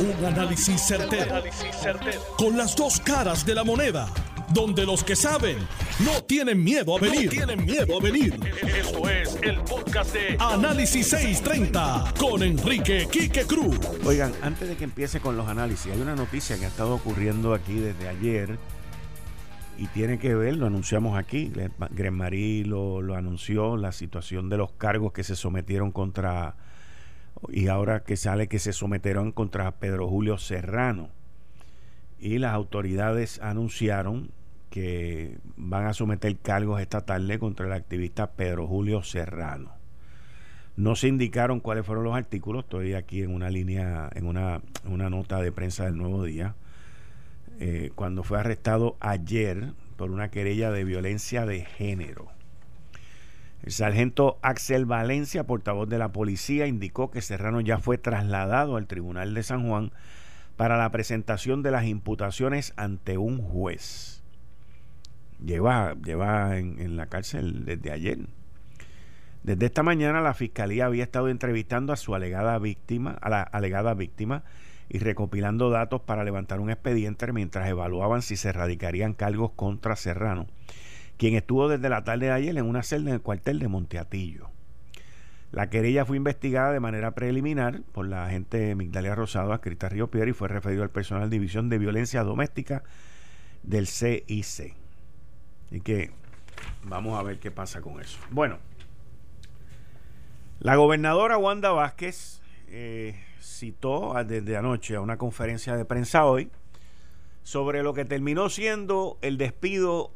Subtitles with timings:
[0.00, 1.42] Un análisis certero,
[2.36, 4.06] Con las dos caras de la moneda.
[4.54, 5.58] Donde los que saben
[6.04, 7.28] no tienen miedo a venir.
[7.28, 8.38] tienen miedo a venir.
[8.62, 13.76] Esto es el podcast de Análisis 630 con Enrique Quique Cruz.
[14.04, 17.52] Oigan, antes de que empiece con los análisis, hay una noticia que ha estado ocurriendo
[17.52, 18.56] aquí desde ayer
[19.78, 21.52] y tiene que ver, lo anunciamos aquí,
[21.90, 26.54] Gren Marí lo, lo anunció, la situación de los cargos que se sometieron contra
[27.48, 31.10] y ahora que sale que se sometieron contra Pedro Julio Serrano.
[32.18, 34.30] Y las autoridades anunciaron
[34.70, 39.72] que van a someter cargos esta tarde contra el activista Pedro Julio Serrano.
[40.76, 45.40] No se indicaron cuáles fueron los artículos, estoy aquí en una línea, en una, nota
[45.40, 46.54] de prensa del Nuevo Día.
[47.58, 52.28] Eh, cuando fue arrestado ayer por una querella de violencia de género.
[53.62, 58.86] El sargento Axel Valencia, portavoz de la policía, indicó que Serrano ya fue trasladado al
[58.86, 59.90] Tribunal de San Juan
[60.56, 64.22] para la presentación de las imputaciones ante un juez.
[65.44, 68.18] Lleva, lleva en, la cárcel desde ayer.
[69.42, 73.94] Desde esta mañana la fiscalía había estado entrevistando a su alegada víctima, a la alegada
[73.94, 74.42] víctima,
[74.88, 80.46] y recopilando datos para levantar un expediente mientras evaluaban si se radicarían cargos contra Serrano
[81.18, 84.50] quien estuvo desde la tarde de ayer en una celda en el cuartel de Monteatillo.
[85.50, 90.08] La querella fue investigada de manera preliminar por la agente Migdalia Rosado, adscrita a Río
[90.08, 92.84] Piedra, y fue referido al personal de División de Violencia Doméstica
[93.62, 94.74] del CIC.
[95.70, 96.12] Y que
[96.84, 98.18] vamos a ver qué pasa con eso.
[98.30, 98.58] Bueno,
[100.60, 106.50] la gobernadora Wanda Vázquez eh, citó desde anoche a una conferencia de prensa hoy
[107.42, 110.12] sobre lo que terminó siendo el despido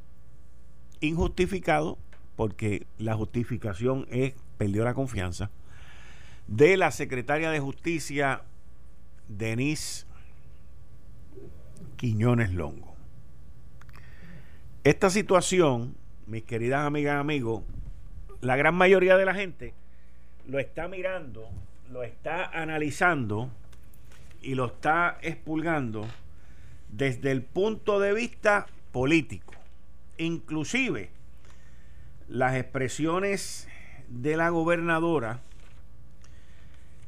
[1.03, 1.99] injustificado,
[2.37, 5.51] porque la justificación es, perdió la confianza,
[6.47, 8.43] de la secretaria de Justicia,
[9.29, 10.07] Denise
[11.97, 12.95] Quiñones Longo.
[14.85, 15.95] Esta situación,
[16.27, 17.63] mis queridas amigas y amigos,
[18.41, 19.75] la gran mayoría de la gente
[20.49, 21.49] lo está mirando,
[21.91, 23.51] lo está analizando
[24.41, 26.07] y lo está expulgando
[26.91, 29.52] desde el punto de vista político.
[30.19, 31.11] Inclusive
[32.29, 33.69] las expresiones
[34.09, 35.41] de la gobernadora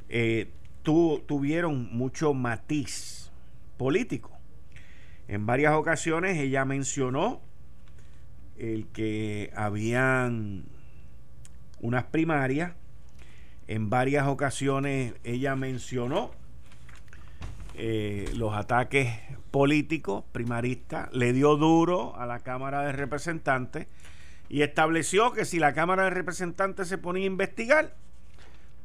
[0.08, 0.50] eh,
[0.82, 3.30] tuvieron mucho matiz
[3.76, 4.30] político.
[5.28, 7.40] En varias ocasiones ella mencionó
[8.58, 10.64] el que habían
[11.80, 12.72] unas primarias.
[13.66, 16.32] En varias ocasiones ella mencionó
[17.74, 19.18] eh, los ataques
[19.50, 23.86] políticos primaristas, le dio duro a la Cámara de Representantes
[24.48, 27.94] y estableció que si la Cámara de Representantes se ponía a investigar,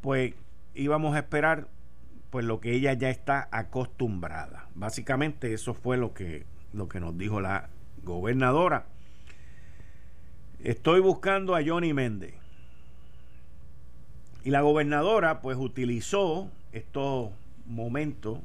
[0.01, 0.33] pues
[0.73, 1.67] íbamos a esperar
[2.29, 4.67] pues lo que ella ya está acostumbrada.
[4.75, 7.69] Básicamente eso fue lo que, lo que nos dijo la
[8.03, 8.85] gobernadora.
[10.63, 12.33] Estoy buscando a Johnny Méndez.
[14.43, 17.31] Y la gobernadora pues utilizó estos
[17.65, 18.39] momentos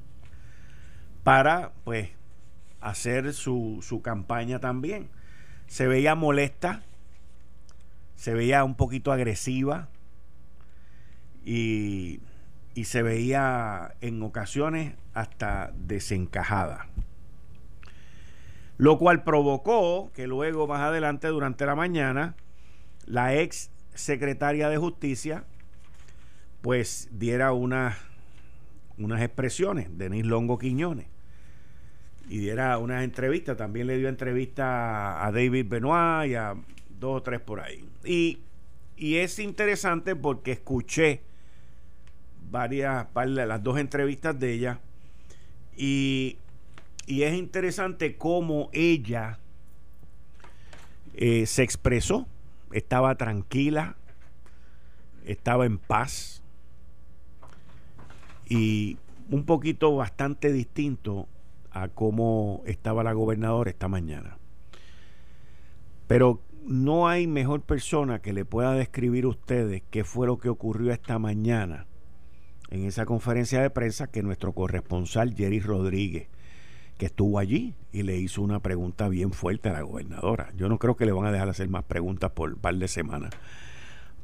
[1.24, 2.10] para pues
[2.80, 5.08] hacer su, su campaña también.
[5.66, 6.82] Se veía molesta,
[8.14, 9.88] se veía un poquito agresiva
[11.44, 12.20] y,
[12.74, 16.86] y se veía en ocasiones hasta desencajada.
[18.76, 22.36] Lo cual provocó que luego más adelante durante la mañana
[23.06, 25.44] la ex secretaria de justicia
[26.60, 27.96] pues diera unas
[28.98, 31.13] expresiones, Denis Longo Quiñones
[32.28, 33.56] y diera unas entrevistas.
[33.56, 36.54] También le dio entrevista a David Benoit y a
[36.98, 37.84] dos o tres por ahí.
[38.04, 38.40] Y,
[38.96, 41.22] y es interesante porque escuché
[42.50, 44.80] varias, las dos entrevistas de ella
[45.76, 46.38] y,
[47.06, 49.38] y es interesante cómo ella
[51.14, 52.26] eh, se expresó.
[52.72, 53.96] Estaba tranquila,
[55.24, 56.42] estaba en paz
[58.48, 58.98] y
[59.30, 61.28] un poquito bastante distinto
[61.74, 64.38] a cómo estaba la gobernadora esta mañana.
[66.06, 70.48] Pero no hay mejor persona que le pueda describir a ustedes qué fue lo que
[70.48, 71.86] ocurrió esta mañana
[72.70, 76.28] en esa conferencia de prensa que nuestro corresponsal Jerry Rodríguez,
[76.96, 80.52] que estuvo allí y le hizo una pregunta bien fuerte a la gobernadora.
[80.56, 82.86] Yo no creo que le van a dejar hacer más preguntas por un par de
[82.86, 83.32] semanas.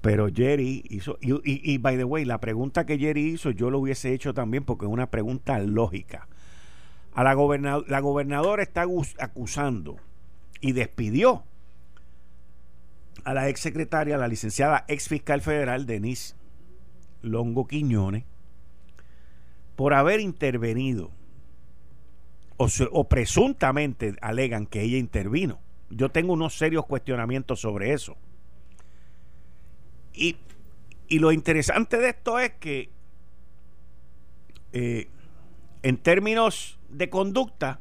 [0.01, 3.81] Pero Jerry hizo, y, y, by the way, la pregunta que Jerry hizo yo lo
[3.81, 6.29] hubiese hecho también porque es una pregunta lógica
[7.15, 7.35] a la,
[7.87, 8.85] la gobernadora está
[9.19, 9.97] acusando
[10.61, 11.45] y despidió
[13.25, 16.35] a la ex secretaria, la licenciada ex fiscal federal Denise
[17.23, 18.25] Longo Quiñones,
[19.77, 21.11] por haber intervenido,
[22.57, 25.61] o, presuntamente alegan que ella intervino.
[25.89, 28.17] Yo tengo unos serios cuestionamientos sobre eso.
[30.13, 30.37] Y,
[31.09, 32.91] lo interesante de esto es que
[34.73, 35.09] eh,
[35.83, 37.81] en términos de conducta,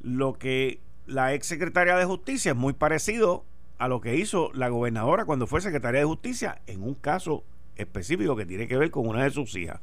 [0.00, 3.44] lo que la ex secretaria de Justicia es muy parecido
[3.78, 7.44] a lo que hizo la gobernadora cuando fue secretaria de Justicia en un caso
[7.76, 9.80] específico que tiene que ver con una de sus hijas.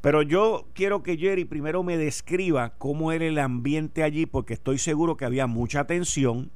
[0.00, 4.78] Pero yo quiero que Jerry primero me describa cómo era el ambiente allí, porque estoy
[4.78, 6.50] seguro que había mucha tensión,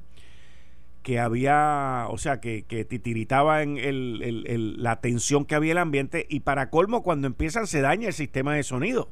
[1.01, 6.39] que había, o sea, que, que titiritaba el, la tensión que había el ambiente, y
[6.41, 9.09] para colmo, cuando empiezan se daña el sistema de sonido.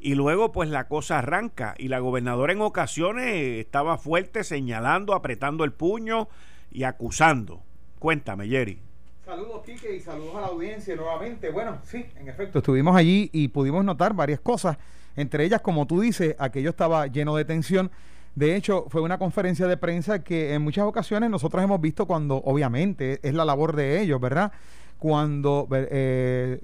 [0.00, 5.62] Y luego pues la cosa arranca y la gobernadora en ocasiones estaba fuerte señalando, apretando
[5.62, 6.28] el puño
[6.70, 7.62] y acusando.
[7.98, 8.80] Cuéntame, Jerry.
[9.24, 11.50] Saludos, Quique, y saludos a la audiencia nuevamente.
[11.50, 14.78] Bueno, sí, en efecto, estuvimos allí y pudimos notar varias cosas.
[15.16, 17.90] Entre ellas, como tú dices, aquello estaba lleno de tensión.
[18.34, 22.36] De hecho, fue una conferencia de prensa que en muchas ocasiones nosotros hemos visto cuando,
[22.36, 24.50] obviamente, es la labor de ellos, ¿verdad?
[24.98, 26.58] Cuando eh,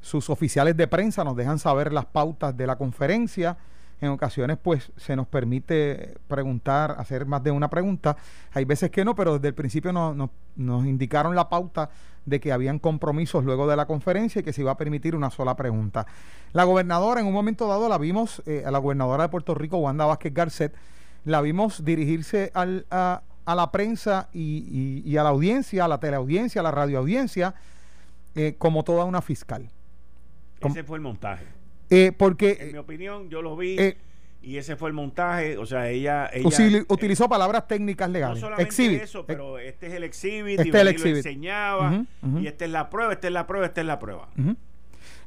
[0.00, 3.56] sus oficiales de prensa nos dejan saber las pautas de la conferencia
[4.00, 8.16] en ocasiones pues se nos permite preguntar, hacer más de una pregunta.
[8.52, 11.90] Hay veces que no, pero desde el principio nos indicaron la pauta
[12.24, 15.30] de que habían compromisos luego de la conferencia y que se iba a permitir una
[15.30, 16.06] sola pregunta.
[16.52, 19.78] La gobernadora en un momento dado la vimos, eh, a la gobernadora de Puerto Rico,
[19.78, 20.74] Wanda Vázquez Garcet,
[21.24, 26.70] la vimos dirigirse a, la prensa y, a la audiencia, a la teleaudiencia, a la
[26.70, 27.54] radioaudiencia,
[28.34, 29.68] eh, como toda una fiscal.
[30.60, 31.44] Ese fue el montaje.
[31.90, 32.58] Eh, porque.
[32.60, 33.76] En mi opinión, yo lo vi.
[33.78, 33.96] Eh,
[34.42, 36.30] y ese fue el montaje, o sea, ella...
[36.88, 38.40] utilizó palabras técnicas legales.
[38.40, 41.12] No solamente eso, pero este es el exhibit, este y el exhibit.
[41.12, 42.06] lo enseñaba,
[42.40, 44.28] y esta es la prueba, esta es la prueba, esta es la prueba.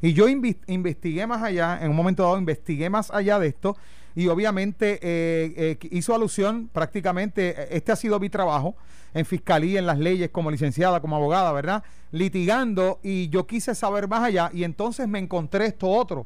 [0.01, 3.77] Y yo investigué más allá, en un momento dado investigué más allá de esto,
[4.15, 8.75] y obviamente eh, hizo alusión prácticamente, este ha sido mi trabajo
[9.13, 11.83] en fiscalía, en las leyes, como licenciada, como abogada, ¿verdad?
[12.11, 16.25] Litigando, y yo quise saber más allá, y entonces me encontré esto otro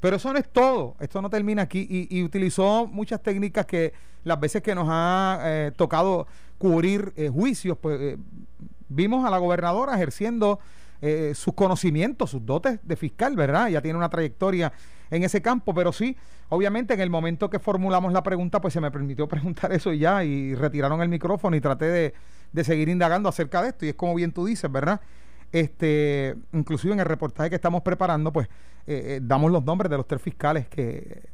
[0.00, 3.92] pero eso no es todo, esto no termina aquí y, utilizó muchas técnicas que
[4.24, 6.26] las veces que nos ha eh, tocado
[6.58, 8.16] cubrir eh, juicios, pues eh,
[8.88, 10.58] vimos a la gobernadora ejerciendo
[11.32, 13.68] sus conocimientos, sus dotes de fiscal, ¿verdad?
[13.68, 14.70] Ya tiene una trayectoria
[15.10, 16.16] en ese campo, pero sí,
[16.48, 19.98] obviamente en el momento que formulamos la pregunta, pues se me permitió preguntar eso y
[19.98, 22.14] ya, y retiraron el micrófono y traté de,
[22.52, 25.00] de seguir indagando acerca de esto, y es como bien tú dices, ¿verdad?
[25.52, 28.48] Este, inclusive en el reportaje que estamos preparando, pues
[28.86, 31.28] eh, eh, damos los nombres de los tres fiscales que,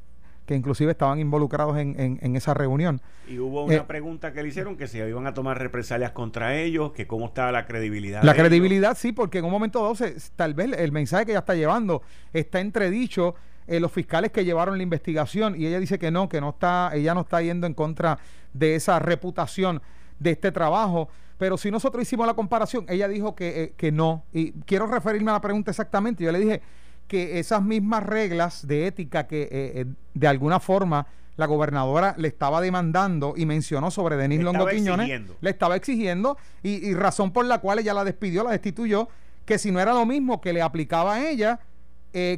[0.46, 3.02] que inclusive estaban involucrados en, en, esa reunión.
[3.29, 6.56] Y hubo una eh, pregunta que le hicieron que si iban a tomar represalias contra
[6.56, 8.22] ellos, que cómo estaba la credibilidad.
[8.22, 9.94] La credibilidad sí, porque en un momento dado
[10.34, 12.02] tal vez el mensaje que ella está llevando
[12.32, 13.34] está entredicho
[13.67, 16.91] en los fiscales que llevaron la investigación y ella dice que no, que no está,
[16.95, 18.19] ella no está yendo en contra
[18.53, 19.83] de esa reputación
[20.19, 21.09] de este trabajo.
[21.39, 24.25] Pero si nosotros hicimos la comparación, ella dijo que, eh, que no.
[24.33, 26.25] Y quiero referirme a la pregunta exactamente.
[26.25, 26.63] Yo le dije
[27.07, 32.29] que esas mismas reglas de ética que eh, eh, de alguna forma la gobernadora le
[32.29, 37.59] estaba demandando y mencionó sobre Denis Longo Quiñones, le estaba exigiendo y, razón por la
[37.59, 39.09] cual ella la despidió, la destituyó,
[39.45, 41.61] que si no era lo mismo que le aplicaba a ella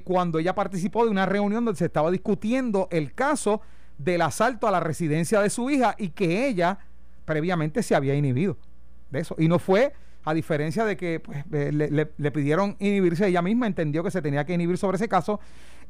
[0.05, 3.61] cuando ella participó de una reunión donde se estaba discutiendo el caso
[3.99, 6.79] del asalto a la residencia de su hija y que ella
[7.25, 8.56] previamente se había inhibido
[9.11, 9.35] de eso.
[9.39, 9.93] Y no fue,
[10.25, 14.44] a diferencia de que pues, eh, le, pidieron inhibirse, ella misma entendió que se tenía
[14.44, 15.41] que inhibir sobre ese caso.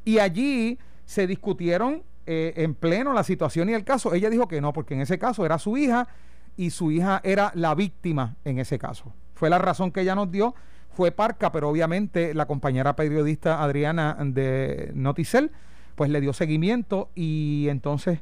[0.05, 4.13] Y allí se discutieron eh, en pleno la situación y el caso.
[4.13, 6.07] Ella dijo que no, porque en ese caso era su hija
[6.55, 9.13] y su hija era la víctima en ese caso.
[9.33, 10.55] Fue la razón que ella nos dio.
[10.99, 15.49] Fue parca, pero obviamente la compañera periodista Adriana de Noticel,
[15.95, 18.19] pues le dio seguimiento y entonces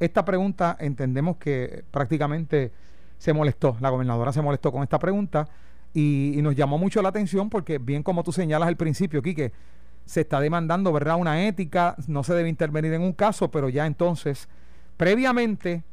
[0.00, 2.72] esta pregunta entendemos que prácticamente
[3.16, 5.48] se molestó, la gobernadora se molestó con esta pregunta
[5.94, 9.54] y, nos llamó mucho la atención porque bien como tú señalas al principio, Quique,
[10.04, 11.16] se está demandando, ¿verdad?
[11.16, 14.46] Una ética, no se debe intervenir en un caso, pero ya entonces,
[14.98, 15.84] previamente,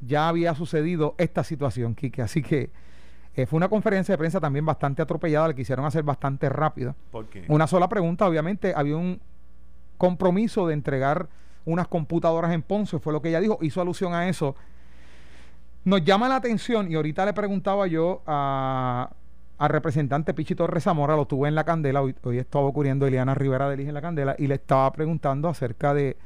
[0.00, 2.22] ya había sucedido esta situación, Quique.
[2.22, 2.70] Así que
[3.36, 6.94] eh, fue una conferencia de prensa también bastante atropellada, la quisieron hacer bastante rápida.
[7.10, 7.44] ¿Por qué?
[7.48, 9.20] Una sola pregunta, obviamente, había un
[9.98, 11.28] compromiso de entregar
[11.64, 14.54] unas computadoras en Ponce, fue lo que ella dijo, hizo alusión a eso
[15.84, 19.10] nos llama la atención, y ahorita le preguntaba yo a,
[19.58, 23.68] al representante Pichi Torres Zamora, lo tuve en la candela, hoy, estaba ocurriendo Eliana Rivera
[23.68, 26.16] de en la candela, y le estaba preguntando acerca de,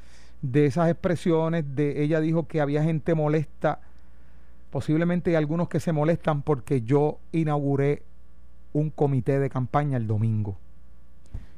[0.42, 3.80] de esas expresiones, de ella dijo que había gente molesta,
[4.70, 8.02] posiblemente hay algunos que se molestan porque yo inauguré
[8.72, 10.58] un comité de campaña el domingo.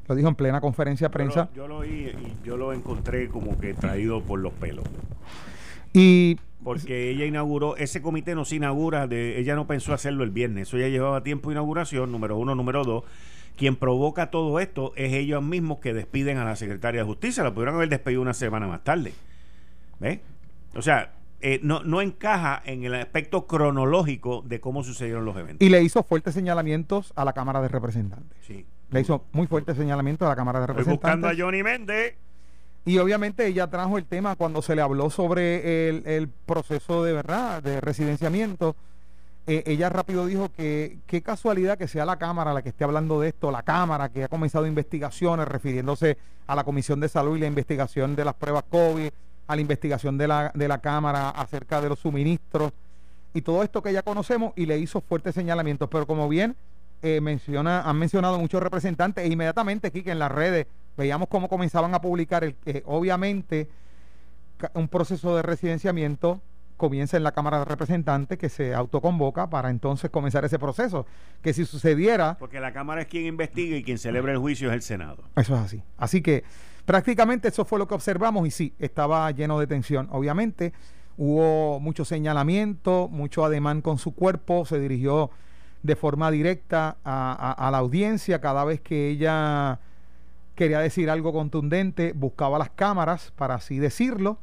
[0.09, 1.49] lo dijo en plena conferencia de prensa.
[1.55, 4.85] Yo lo, yo y yo lo encontré como que traído por los pelos.
[5.93, 10.31] Y porque ella inauguró, ese comité no se inaugura, de, ella no pensó hacerlo el
[10.31, 13.05] viernes, eso ya llevaba tiempo de inauguración, número uno, número dos.
[13.57, 17.53] Quien provoca todo esto es ellos mismos que despiden a la secretaria de justicia, la
[17.53, 19.13] pudieron haber despedido una semana más tarde.
[19.99, 20.21] ¿Ves?
[20.75, 21.13] O sea,
[21.43, 25.67] eh, no, no encaja en el aspecto cronológico de cómo sucedieron los eventos.
[25.67, 28.39] Y le hizo fuertes señalamientos a la Cámara de Representantes.
[28.43, 28.67] Sí.
[28.91, 30.99] Le hizo muy fuertes señalamientos a la Cámara de Representantes.
[30.99, 32.17] Estoy buscando a Johnny Méndez.
[32.85, 37.63] Y obviamente ella trajo el tema cuando se le habló sobre el, proceso de verdad,
[37.63, 38.75] de residenciamiento.
[39.47, 43.21] Eh, ella rápido dijo que qué casualidad que sea la Cámara la que esté hablando
[43.21, 47.41] de esto, la Cámara que ha comenzado investigaciones refiriéndose a la Comisión de Salud y
[47.41, 49.11] la investigación de las pruebas COVID,
[49.51, 52.73] a la investigación de la, de la Cámara acerca de los suministros
[53.35, 55.89] y todo esto que ya conocemos y le hizo fuertes señalamientos.
[55.91, 56.55] Pero como bien
[57.03, 61.49] eh, menciona, han mencionado muchos representantes e inmediatamente aquí que en las redes veíamos cómo
[61.49, 63.69] comenzaban a publicar, el, eh, obviamente,
[64.75, 66.41] un proceso de residenciamiento
[66.77, 71.07] comienza en la Cámara de Representantes que se autoconvoca para entonces comenzar ese proceso.
[71.43, 72.37] Que si sucediera...
[72.39, 75.25] Porque la Cámara es quien investiga y quien celebra el juicio es el Senado.
[75.35, 75.83] Eso es así.
[75.99, 76.45] Así que
[76.85, 80.09] prácticamente eso fue lo que observamos y sí, estaba lleno de tensión.
[80.11, 80.73] Obviamente
[81.17, 85.31] hubo mucho señalamiento, mucho ademán con su cuerpo, se dirigió
[85.83, 89.81] de forma directa a la audiencia cada vez que ella
[90.55, 94.39] quería decir algo contundente, buscaba las cámaras para así decirlo.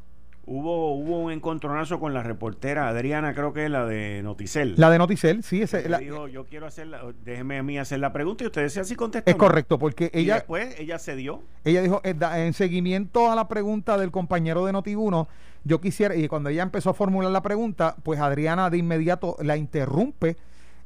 [0.50, 4.76] Hubo, hubo un encontronazo con la reportera Adriana, creo que es la de Noticel.
[4.78, 5.62] La de Noticel, sí.
[5.62, 6.88] Ese, la, dijo, yo quiero hacer,
[7.26, 9.30] déjeme a mí hacer la pregunta y ustedes así contestan.
[9.30, 10.36] Es correcto, porque ella...
[10.36, 11.44] Y después ella cedió.
[11.66, 15.28] Ella dijo, eh, en seguimiento a la pregunta del compañero de Noti1,
[15.66, 19.58] yo quisiera, y cuando ella empezó a formular la pregunta, pues Adriana de inmediato la
[19.58, 20.38] interrumpe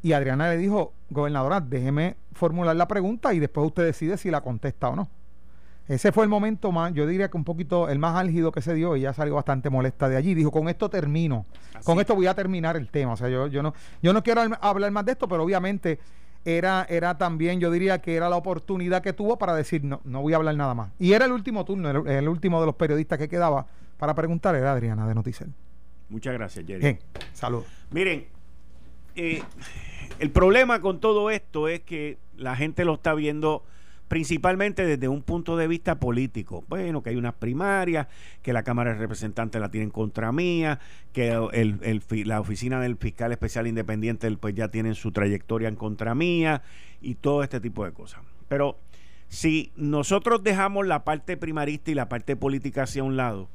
[0.02, 4.42] y Adriana le dijo, gobernadora, déjeme formular la pregunta y después usted decide si la
[4.42, 5.08] contesta o no.
[5.92, 8.74] Ese fue el momento más, yo diría que un poquito el más álgido que se
[8.74, 10.34] dio y ya salió bastante molesta de allí.
[10.34, 11.46] Dijo, con esto termino,
[11.84, 13.12] con esto voy a terminar el tema.
[13.12, 16.00] O sea, yo, yo, no, yo no quiero hablar más de esto, pero obviamente
[16.46, 20.22] era, era también, yo diría que era la oportunidad que tuvo para decir, no, no
[20.22, 20.92] voy a hablar nada más.
[20.98, 23.68] Y era el último turno, el, último de los periodistas que quedaba
[23.98, 25.50] para preguntar era Adriana de Noticel.
[26.08, 26.80] Muchas gracias, Jerry.
[26.80, 27.00] Bien,
[27.34, 27.66] saludos.
[27.90, 28.28] Miren,
[29.18, 29.44] eh,
[30.20, 33.66] el problema con todo esto es que la gente lo está viendo
[34.12, 36.66] principalmente desde un punto de vista político.
[36.68, 38.08] Bueno, que hay unas primarias,
[38.42, 40.80] que la Cámara de Representantes la tienen contra mía,
[41.14, 41.32] que
[42.26, 46.62] la oficina del fiscal especial independiente pues ya tienen su trayectoria en contra mía
[47.00, 48.20] y todo este tipo de cosas.
[48.50, 48.80] Pero
[49.30, 53.48] si nosotros dejamos la parte primarista y la parte política hacia un lado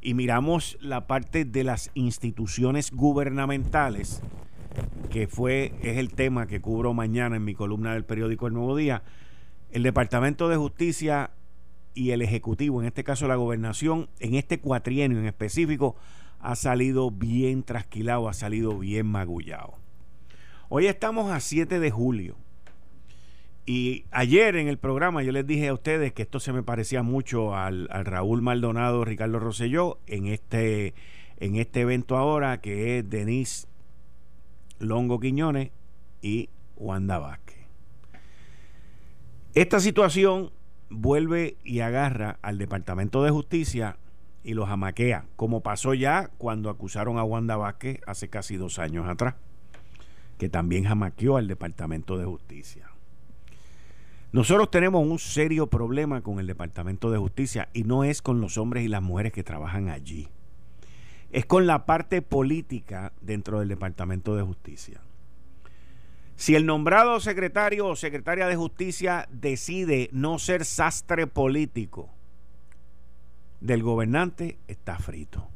[0.00, 4.22] y miramos la parte de las instituciones gubernamentales,
[5.10, 8.74] que fue es el tema que cubro mañana en mi columna del periódico El Nuevo
[8.74, 9.02] Día,
[9.70, 11.30] el Departamento de Justicia
[11.94, 15.96] y el Ejecutivo, en este caso la gobernación, en este cuatrienio en específico,
[16.40, 19.74] ha salido bien trasquilado, ha salido bien magullado.
[20.68, 22.36] Hoy estamos a 7 de julio.
[23.66, 27.02] Y ayer en el programa yo les dije a ustedes que esto se me parecía
[27.02, 30.94] mucho al, Raúl Maldonado, Ricardo Rosselló, en este,
[31.38, 33.66] en este evento ahora que es Denise
[34.78, 35.70] Longo Quiñones
[36.22, 37.57] y Wanda Vázquez.
[39.58, 40.52] Esta situación
[40.88, 43.98] vuelve y agarra al Departamento de Justicia
[44.44, 49.08] y los amaquea, como pasó ya cuando acusaron a Wanda Vázquez hace casi dos años
[49.08, 49.34] atrás,
[50.38, 52.88] que también jamaqueó al Departamento de Justicia.
[54.30, 58.58] Nosotros tenemos un serio problema con el Departamento de Justicia y no es con los
[58.58, 60.28] hombres y las mujeres que trabajan allí.
[61.32, 65.00] Es con la parte política dentro del Departamento de Justicia.
[66.38, 72.10] Si el nombrado secretario o secretaria de justicia decide no ser sastre político
[73.60, 75.48] del gobernante, está frito.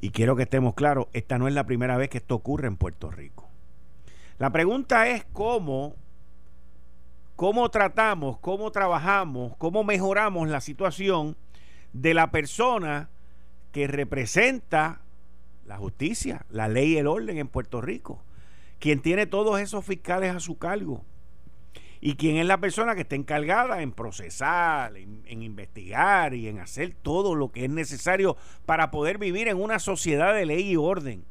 [0.00, 2.78] Y quiero que estemos claros, esta no es la primera vez que esto ocurre en
[2.78, 3.50] Puerto Rico.
[4.38, 5.94] La pregunta es cómo,
[7.36, 11.36] cómo tratamos, cómo trabajamos, cómo mejoramos la situación
[11.92, 13.10] de la persona
[13.72, 15.02] que representa
[15.66, 18.22] la justicia, la ley y el orden en Puerto Rico
[18.78, 21.04] quien tiene todos esos fiscales a su cargo
[22.00, 26.94] y quien es la persona que está encargada en procesar, en, investigar y en hacer
[27.02, 31.24] todo lo que es necesario para poder vivir en una sociedad de ley y orden.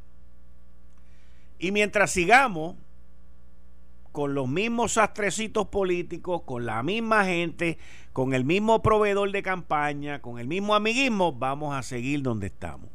[1.59, 2.75] Y mientras sigamos
[4.11, 7.77] con los mismos sastrecitos políticos, con la misma gente,
[8.11, 12.94] con el mismo proveedor de campaña, con el mismo amiguismo, vamos a seguir donde estamos.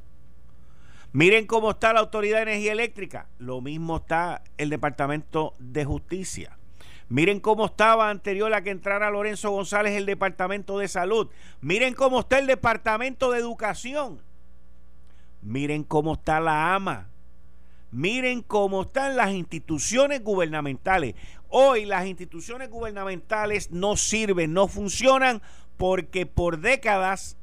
[1.12, 3.28] Miren cómo está la Autoridad de Energía Eléctrica.
[3.38, 6.56] Lo mismo está el Departamento de Justicia.
[7.08, 11.28] Miren cómo estaba anterior a que entrara Lorenzo González el Departamento de Salud.
[11.60, 14.22] Miren cómo está el Departamento de Educación.
[15.42, 17.08] Miren cómo está la AMA.
[17.90, 21.16] Miren cómo están las instituciones gubernamentales.
[21.48, 25.42] Hoy las instituciones gubernamentales no sirven, no funcionan
[25.76, 27.36] porque por décadas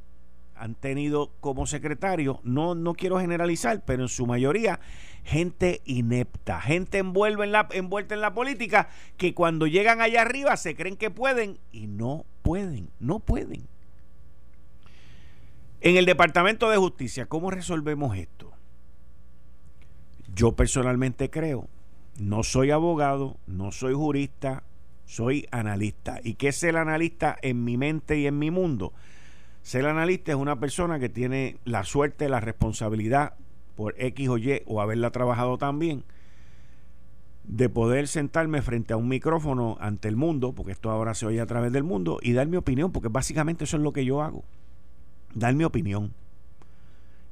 [0.59, 4.79] han tenido como secretario, no, no quiero generalizar, pero en su mayoría,
[5.23, 10.55] gente inepta, gente envuelta en, la, envuelta en la política que cuando llegan allá arriba
[10.57, 13.67] se creen que pueden y no pueden, no pueden.
[15.81, 18.51] En el Departamento de Justicia, ¿cómo resolvemos esto?
[20.33, 21.67] Yo personalmente creo,
[22.17, 24.63] no soy abogado, no soy jurista,
[25.05, 26.19] soy analista.
[26.23, 28.93] ¿Y qué es el analista en mi mente y en mi mundo?
[29.67, 33.33] Ser analista es una persona que tiene la suerte, la responsabilidad
[33.75, 36.05] por X o Y o haberla trabajado también,
[37.43, 41.41] de poder sentarme frente a un micrófono ante el mundo, porque esto ahora se oye
[41.41, 44.21] a través del mundo, y dar mi opinión, porque básicamente eso es lo que yo
[44.21, 44.45] hago,
[45.33, 46.13] dar mi opinión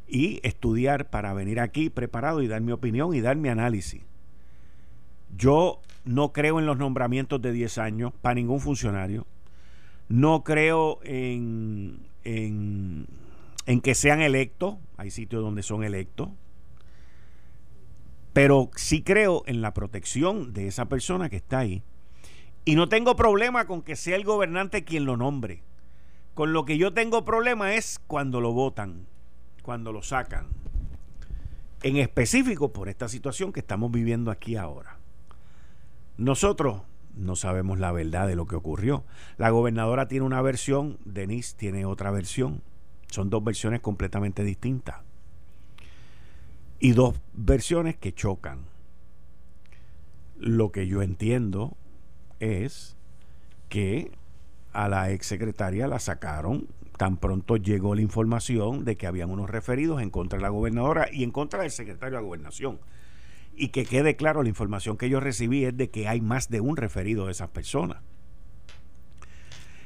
[0.06, 4.04] y estudiar para venir aquí preparado y dar mi opinión y dar mi análisis.
[5.38, 9.25] Yo no creo en los nombramientos de 10 años para ningún funcionario.
[10.10, 13.08] No creo en, en,
[13.82, 14.75] que sean electos.
[14.98, 16.29] Hay sitios donde son electos.
[18.34, 21.84] Pero sí creo en la protección de esa persona que está ahí.
[22.65, 25.63] Y no tengo problema con que sea el gobernante quien lo nombre.
[26.34, 29.08] Con lo que yo tengo problema es cuando lo votan
[29.65, 30.46] cuando lo sacan.
[31.82, 35.00] En específico por esta situación que estamos viviendo aquí ahora.
[36.17, 36.84] Nosotros
[37.15, 39.03] no sabemos la verdad de lo que ocurrió.
[39.38, 42.62] La gobernadora tiene una versión, Denise tiene otra versión.
[43.07, 44.98] Son dos versiones completamente distintas.
[46.79, 48.65] Y dos versiones que chocan.
[50.38, 51.77] Lo que yo entiendo
[52.39, 52.98] es
[53.69, 54.12] que
[54.74, 56.67] a la exsecretaria la sacaron
[56.98, 61.07] tan pronto llegó la información de que habían unos referidos en contra de la gobernadora
[61.11, 62.79] y en contra del secretario de gobernación.
[63.55, 66.61] Y que quede claro, la información que yo recibí es de que hay más de
[66.61, 67.98] un referido de esas personas.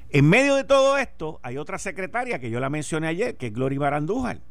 [0.09, 3.53] En medio de todo esto, hay otra secretaria que yo la mencioné ayer, que es
[3.53, 4.41] Gloria Barandújar,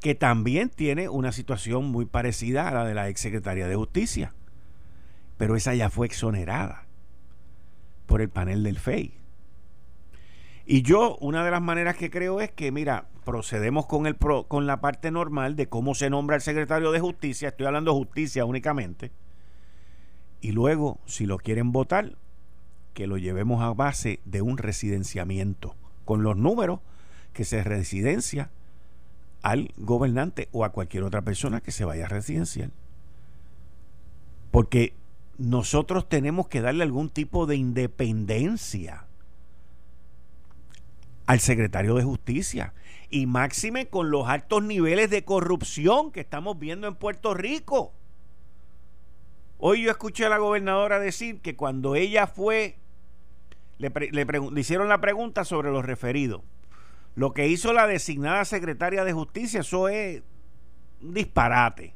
[0.00, 4.34] que también tiene una situación muy parecida a la de la exsecretaria de Justicia.
[5.38, 6.86] Pero esa ya fue exonerada
[8.06, 9.14] por el panel del FEI.
[10.70, 14.66] Y yo, una de las maneras que creo es que, mira, procedemos con, el con
[14.66, 18.44] la parte normal de cómo se nombra el secretario de justicia, estoy hablando de justicia
[18.44, 19.10] únicamente,
[20.42, 22.16] y luego, si lo quieren votar,
[22.92, 26.80] que lo llevemos a base de un residenciamiento, con los números
[27.32, 28.50] que se residencia
[29.40, 32.72] al gobernante o a cualquier otra persona que se vaya a residenciar.
[34.50, 34.92] Porque
[35.38, 39.07] nosotros tenemos que darle algún tipo de independencia
[41.28, 42.72] al secretario de Justicia.
[43.10, 47.92] Y máxime con los altos niveles de corrupción que estamos viendo en Puerto Rico.
[49.58, 52.78] Hoy yo escuché a la gobernadora decir que cuando ella fue,
[53.76, 56.40] le, le hicieron la pregunta sobre los referidos.
[57.14, 60.22] Lo que hizo la designada secretaria de Justicia, eso es
[61.02, 61.94] un disparate.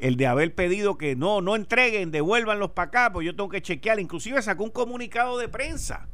[0.00, 3.62] El de haber pedido que no, no entreguen, devuélvanlos para acá, pues yo tengo que
[3.62, 4.00] chequear.
[4.00, 6.08] Inclusive sacó un comunicado de prensa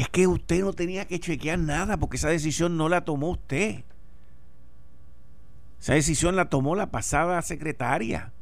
[0.00, 3.84] es que usted no tenía que chequear nada porque esa decisión no la tomó usted.
[5.78, 8.32] Esa decisión la tomó la pasada secretaria.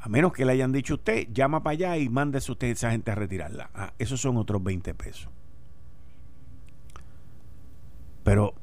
[0.00, 3.12] A menos que le hayan dicho usted, llama para allá y mándese usted esa gente
[3.12, 3.70] a retirarla.
[3.74, 5.28] Ah, esos son otros 20 pesos.
[8.24, 8.54] Pero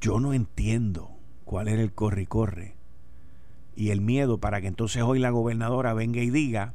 [0.00, 1.10] yo no entiendo
[1.44, 2.76] cuál era el corre y corre
[3.74, 6.72] y el miedo para que entonces hoy la gobernadora venga y diga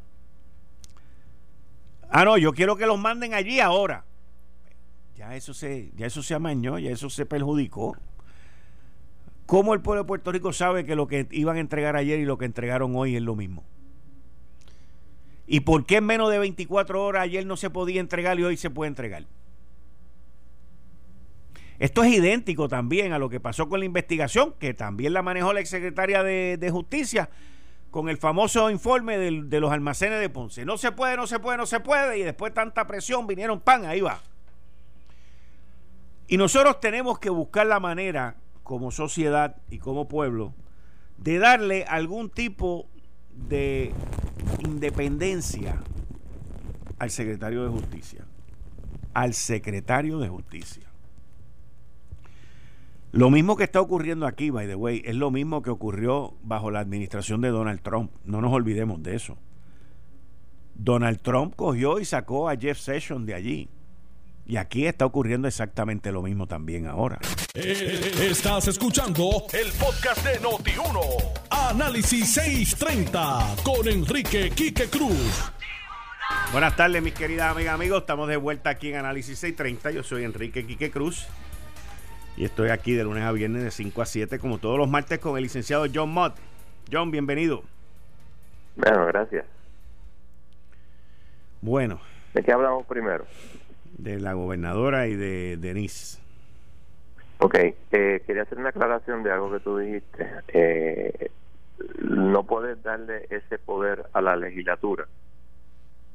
[2.11, 4.03] Ah, no, yo quiero que los manden allí ahora.
[5.15, 7.95] Ya eso se, ya eso se amañó, ya eso se perjudicó.
[9.45, 12.25] ¿Cómo el pueblo de Puerto Rico sabe que lo que iban a entregar ayer y
[12.25, 13.63] lo que entregaron hoy es lo mismo?
[15.47, 18.57] ¿Y por qué en menos de 24 horas ayer no se podía entregar y hoy
[18.57, 19.25] se puede entregar?
[21.79, 25.53] Esto es idéntico también a lo que pasó con la investigación, que también la manejó
[25.53, 27.29] la exsecretaria de, de Justicia,
[27.91, 30.65] con el famoso informe de, los almacenes de Ponce.
[30.65, 32.17] No se puede, no se puede, no se puede.
[32.17, 34.21] Y después tanta presión, vinieron pan, ahí va.
[36.27, 40.53] Y nosotros tenemos que buscar la manera, como sociedad y como pueblo,
[41.17, 42.87] de darle algún tipo
[43.33, 43.91] de
[44.59, 45.81] independencia
[46.97, 48.25] al secretario de justicia.
[49.13, 50.90] Al secretario de justicia.
[53.11, 56.71] Lo mismo que está ocurriendo aquí, by the way, es lo mismo que ocurrió bajo
[56.71, 58.11] la administración de Donald Trump.
[58.23, 59.37] No nos olvidemos de eso.
[60.75, 63.69] Donald Trump cogió y sacó a Jeff Sessions de allí.
[64.45, 67.19] Y aquí está ocurriendo exactamente lo mismo también ahora.
[67.53, 70.99] Eh, estás escuchando el podcast de Noti1.
[71.49, 75.51] Análisis 630 con Enrique Quique Cruz.
[76.51, 78.01] Buenas tardes, mis queridas amigas, amigos.
[78.01, 79.91] Estamos de vuelta aquí en Análisis 630.
[79.91, 81.27] Yo soy Enrique Quique Cruz.
[82.37, 85.19] Y estoy aquí de lunes a viernes de 5 a 7, como todos los martes,
[85.19, 86.35] con el licenciado John Mott.
[86.91, 87.63] John, bienvenido.
[88.75, 89.45] Bueno, gracias.
[91.61, 91.99] Bueno.
[92.33, 93.25] ¿De qué hablamos primero?
[93.97, 96.19] De la gobernadora y de Denise.
[97.39, 100.27] Ok, eh, quería hacer una aclaración de algo que tú dijiste.
[100.47, 101.31] Eh,
[101.99, 105.07] no puedes darle ese poder a la legislatura.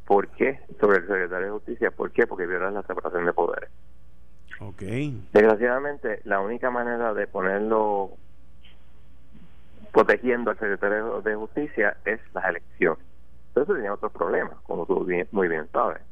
[0.07, 0.61] ¿Por qué?
[0.81, 1.91] Sobre el secretario de Justicia.
[1.91, 2.27] ¿Por qué?
[2.27, 3.71] Porque viola la separación de poderes.
[4.61, 4.83] Ok.
[5.33, 8.13] Desgraciadamente, la única manera de ponerlo
[9.93, 13.05] protegiendo al secretario de Justicia es las elecciones.
[13.49, 16.03] Entonces tiene otros problemas, como tú muy bien sabes.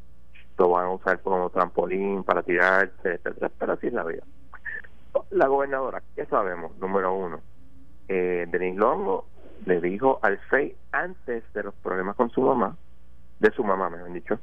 [0.58, 4.22] Lo van a usar como trampolín para tirarse, etcétera, pero así es la vida.
[5.30, 6.76] La gobernadora, ¿qué sabemos?
[6.78, 7.40] Número uno,
[8.08, 9.26] eh, Denis Longo
[9.66, 12.76] le dijo al FEI antes de los problemas con su mamá,
[13.40, 14.38] de su mamá, me han dicho,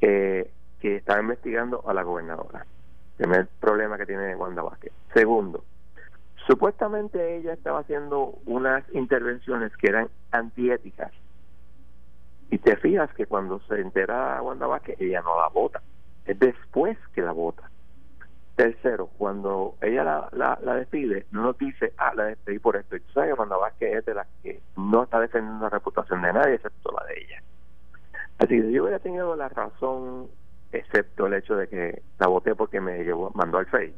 [0.00, 0.50] que
[0.82, 2.66] estaba investigando a la gobernadora.
[3.16, 4.92] Primer problema que tiene Wanda Vázquez.
[5.12, 5.64] Segundo,
[6.46, 11.12] supuestamente ella estaba haciendo unas intervenciones que eran antiéticas.
[12.50, 15.82] Y te fijas que cuando se entera Wanda Vázquez, ella no la vota.
[16.24, 17.70] Es después que la vota.
[18.56, 22.94] Tercero, cuando ella la, la, la, despide, no dice, ah, la despedí por esto.
[22.96, 26.22] Y tú sabes que Wanda Vázquez es de las que no está defendiendo la reputación
[26.22, 27.42] de nadie, excepto la de ella.
[28.38, 30.28] Así que si yo hubiera tenido la razón
[30.78, 33.94] excepto el hecho de que la voté porque me llevó, mandó al FEI.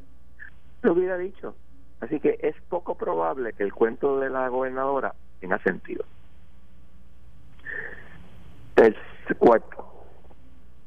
[0.83, 1.55] Lo hubiera dicho.
[2.01, 6.05] Así que es poco probable que el cuento de la gobernadora tenga sentido.
[8.77, 8.95] El
[9.39, 9.93] cuarto.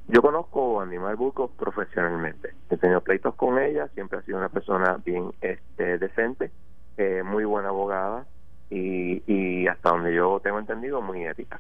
[0.08, 2.54] Yo conozco a Animal Burgos profesionalmente.
[2.70, 6.52] He tenido pleitos con ella, siempre ha sido una persona bien este, decente,
[6.98, 8.26] eh, muy buena abogada
[8.70, 11.60] y, y hasta donde yo tengo entendido, muy ética.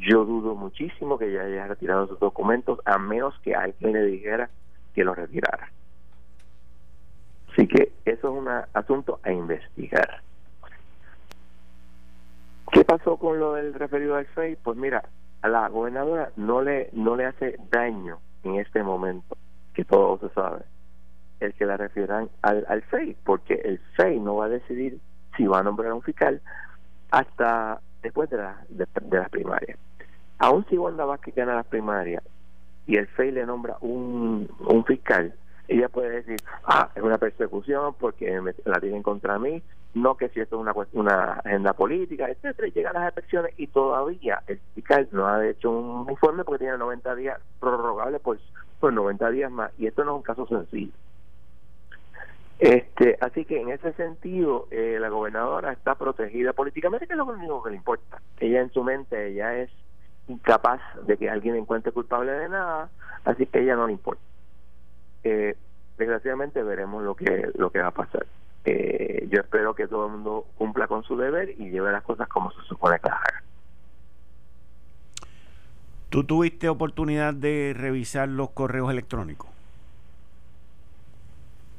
[0.00, 4.48] Yo dudo muchísimo que ella haya retirado sus documentos a menos que alguien le dijera
[4.94, 5.70] que los retirara.
[7.50, 10.22] Así que eso es un asunto a investigar.
[12.70, 14.56] ¿Qué pasó con lo del referido al FEI?
[14.56, 15.02] Pues mira,
[15.42, 19.36] a la gobernadora no le no le hace daño en este momento,
[19.74, 20.62] que todo se sabe,
[21.40, 25.00] el que la refieran al, al FEI, porque el FEI no va a decidir
[25.36, 26.40] si va a nombrar a un fiscal
[27.10, 28.86] hasta después de, la, de
[29.18, 29.78] las primarias
[30.38, 32.22] aún si Wanda Vázquez gana las primarias
[32.86, 35.34] y el FEI le nombra un, un fiscal,
[35.68, 39.62] ella puede decir, ah, es una persecución porque la tienen contra mí,
[39.94, 43.66] no que si esto es una, una agenda política, etcétera, y llegan las elecciones y
[43.66, 48.38] todavía el fiscal no ha hecho un informe porque tiene 90 días prorrogable por,
[48.80, 50.92] por 90 días más, y esto no es un caso sencillo.
[52.58, 57.26] Este, así que en ese sentido, eh, la gobernadora está protegida políticamente, que es lo
[57.26, 58.20] único que le importa.
[58.40, 59.70] Ella en su mente, ella es
[60.28, 62.90] incapaz de que alguien encuentre culpable de nada,
[63.24, 64.22] así que a ella no le importa.
[65.24, 65.56] Eh,
[65.96, 68.26] desgraciadamente veremos lo que lo que va a pasar.
[68.64, 72.28] Eh, yo espero que todo el mundo cumpla con su deber y lleve las cosas
[72.28, 73.42] como se supone que las haga.
[76.10, 79.50] ¿Tú tuviste oportunidad de revisar los correos electrónicos?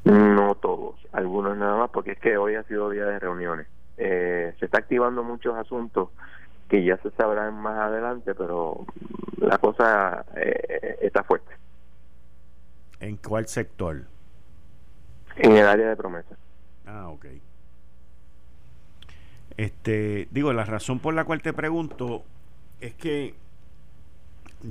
[0.04, 3.68] No todos, algunos nada más, porque es que hoy ha sido día de reuniones.
[3.98, 6.10] Eh, se está activando muchos asuntos
[6.70, 8.86] que ya se sabrán más adelante, pero
[9.38, 11.52] la cosa eh, está fuerte.
[13.00, 14.04] ¿En cuál sector?
[15.36, 16.38] En el área de promesa.
[16.86, 17.26] Ah, ok.
[19.58, 22.24] Este, digo, la razón por la cual te pregunto
[22.80, 23.34] es que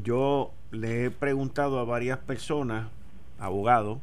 [0.03, 2.89] yo le he preguntado a varias personas,
[3.39, 3.99] abogados,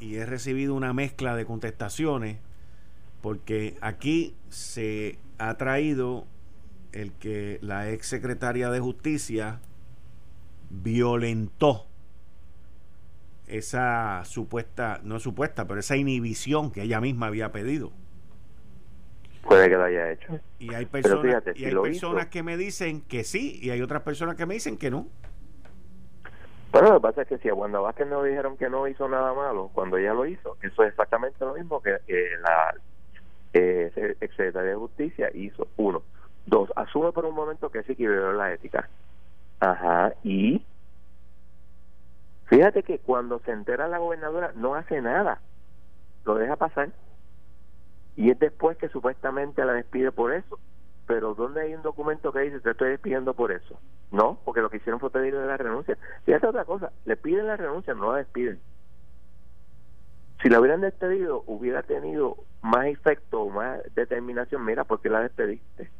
[0.00, 2.38] y he recibido una mezcla de contestaciones,
[3.20, 6.24] porque aquí se ha traído
[6.96, 9.60] el que la ex secretaria de Justicia
[10.70, 11.84] violentó
[13.46, 17.92] esa supuesta, no supuesta, pero esa inhibición que ella misma había pedido.
[19.42, 20.40] Puede que lo haya hecho.
[20.58, 24.34] Y hay personas, y hay personas que me dicen que sí y hay otras personas
[24.36, 25.06] que me dicen que no.
[26.72, 29.06] Bueno, lo que pasa es que si a Wanda Vázquez no dijeron que no hizo
[29.08, 31.90] nada malo cuando ella lo hizo, eso es exactamente lo mismo que
[32.42, 32.74] la
[33.52, 35.68] eh, ex secretaria de Justicia hizo.
[35.76, 36.02] Uno,
[36.46, 38.88] Dos, asume por un momento que sí que violó la ética.
[39.60, 40.64] Ajá, y
[42.46, 45.40] fíjate que cuando se entera la gobernadora no hace nada.
[46.24, 46.90] lo deja pasar
[48.16, 50.58] y es después que supuestamente la despide por eso.
[51.06, 53.78] Pero ¿dónde hay un documento que dice te estoy despidiendo por eso?
[54.10, 55.96] No, porque lo que hicieron fue pedirle la renuncia.
[56.24, 58.60] Fíjate otra cosa, le piden la renuncia, no la despiden.
[60.42, 64.64] Si la hubieran despedido, hubiera tenido más efecto, más determinación.
[64.64, 65.90] Mira, ¿por qué la despediste?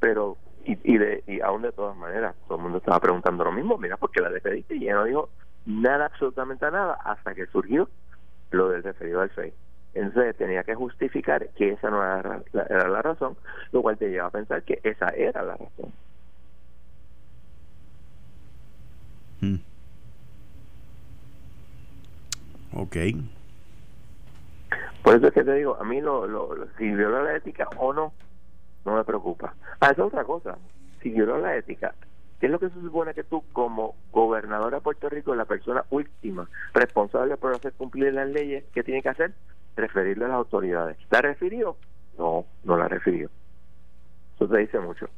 [0.00, 3.52] Pero, y, y, de, y aún de todas maneras, todo el mundo estaba preguntando lo
[3.52, 3.78] mismo.
[3.78, 4.76] Mira, ¿por qué la despediste?
[4.76, 5.28] Y ella no dijo
[5.66, 7.88] nada, absolutamente nada, hasta que surgió
[8.50, 9.52] lo del referido al FEI.
[9.94, 13.36] Entonces tenía que justificar que esa no era la, era la razón,
[13.72, 15.92] lo cual te lleva a pensar que esa era la razón.
[19.40, 19.56] Hmm.
[22.72, 22.96] Ok.
[25.02, 27.92] Por eso es que te digo, a mí lo, lo, si viola la ética o
[27.92, 28.12] no,
[28.84, 29.54] no me preocupa.
[29.80, 30.56] Ah, esa es otra cosa.
[31.02, 31.94] Si la ética,
[32.38, 35.84] ¿qué es lo que se supone que tú como gobernador de Puerto Rico, la persona
[35.90, 39.32] última responsable por hacer cumplir las leyes, ¿qué tiene que hacer?
[39.76, 40.98] Referirle a las autoridades.
[41.10, 41.76] ¿La refirió?
[42.18, 43.30] No, no la refirió.
[44.34, 45.08] Eso te dice mucho.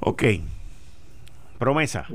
[0.00, 0.22] Ok.
[1.58, 2.06] Promesa.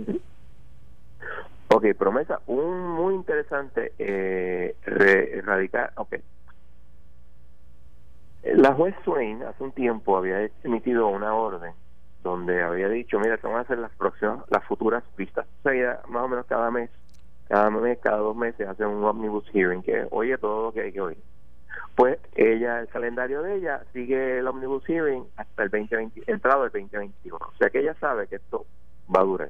[1.76, 2.40] Ok, promesa.
[2.48, 4.78] Un muy interesante eh,
[5.44, 5.92] radical.
[5.98, 6.16] Ok.
[8.44, 11.74] La juez Swain hace un tiempo había emitido una orden
[12.24, 15.48] donde había dicho, mira, te van a hacer las próximas, las futuras pistas.
[15.66, 16.90] O sea, más o menos cada mes,
[17.50, 20.94] cada mes, cada dos meses hacen un omnibus hearing que oye todo lo que hay
[20.94, 21.18] que oír.
[21.96, 26.72] Pues ella, el calendario de ella sigue el omnibus hearing hasta el 2020, entrado el
[26.72, 27.38] 2021.
[27.38, 28.66] O sea que ella sabe que esto
[29.14, 29.50] va a durar.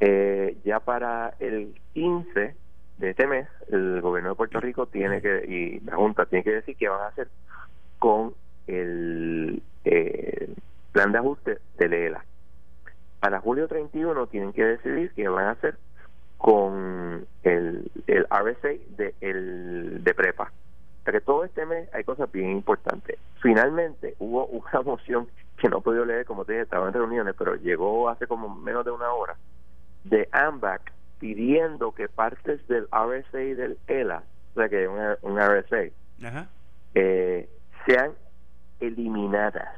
[0.00, 2.54] Eh, ya para el 15
[2.98, 6.52] de este mes, el gobierno de Puerto Rico tiene que, y la Junta tiene que
[6.52, 7.28] decir qué van a hacer
[7.98, 8.34] con
[8.66, 10.54] el eh,
[10.92, 12.24] plan de ajuste de Lela.
[13.20, 15.76] Para julio 31 tienen que decidir qué van a hacer
[16.38, 20.50] con el, el RSA de, el, de prepa.
[21.00, 23.18] O sea que todo este mes hay cosas bien importantes.
[23.42, 27.34] Finalmente hubo una moción que no he podido leer, como te dije, estaba en reuniones,
[27.38, 29.36] pero llegó hace como menos de una hora,
[30.04, 35.38] de AMBAC pidiendo que partes del RSA y del ELA, o sea que un, un
[35.38, 35.90] RSA,
[36.94, 37.48] Eh,
[37.86, 38.12] sean
[38.80, 39.68] eliminadas,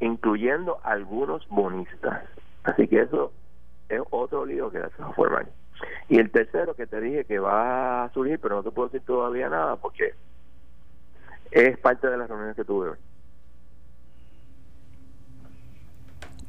[0.00, 2.24] incluyendo algunos bonistas.
[2.64, 3.32] Así que eso
[3.88, 5.46] es otro lío que se va a formar.
[6.08, 9.06] Y el tercero que te dije que va a surgir, pero no te puedo decir
[9.06, 10.14] todavía nada porque
[11.50, 12.98] es parte de las reuniones que tuve hoy.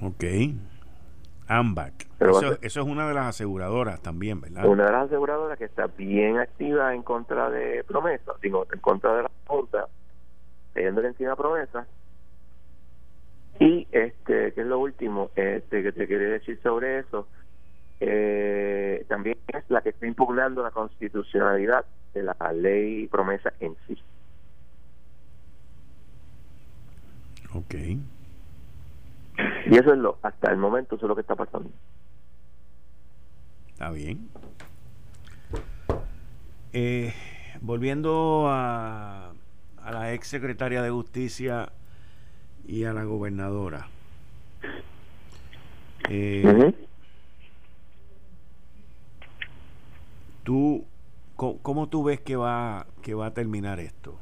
[0.02, 0.24] Ok.
[1.58, 2.08] AMBAC.
[2.20, 4.66] Eso, eso, es una de las aseguradoras también, ¿verdad?
[4.66, 9.16] Una de las aseguradoras que está bien activa en contra de promesas, digo, en contra
[9.16, 9.88] de la Junta,
[10.74, 11.88] pidiéndole encima promesas.
[13.60, 17.28] Y, este, que es lo último este que te quería decir sobre eso,
[18.00, 23.98] eh, también es la que está impugnando la constitucionalidad de la ley promesa en sí.
[27.54, 27.76] Ok.
[29.72, 31.70] Y eso es lo, hasta el momento, eso es lo que está pasando.
[33.70, 34.30] Está bien.
[36.74, 37.14] Eh,
[37.62, 39.32] volviendo a,
[39.82, 41.72] a la ex secretaria de Justicia
[42.68, 43.88] y a la gobernadora.
[46.10, 46.74] Eh,
[50.44, 50.84] ¿Tú
[51.38, 54.20] cómo, tú ves que va que va a terminar esto?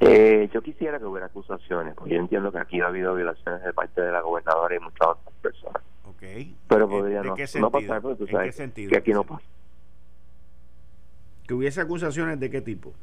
[0.00, 3.72] Eh, yo quisiera que hubiera acusaciones, porque yo entiendo que aquí ha habido violaciones de
[3.74, 5.82] parte de la gobernadora y muchas otras personas.
[6.16, 6.56] Okay.
[6.68, 9.44] Pero podría no, no, pasar, porque tú sabes que aquí no pasa.
[11.46, 12.94] ¿Que hubiese acusaciones de qué tipo?